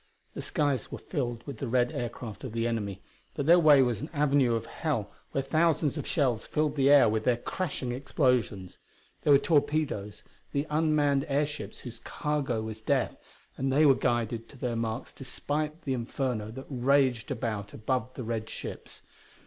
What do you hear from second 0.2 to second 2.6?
The skies were filled with the red aircraft of